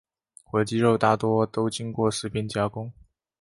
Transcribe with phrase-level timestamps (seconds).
[0.43, 2.91] 火鸡肉大多都经过食品加工。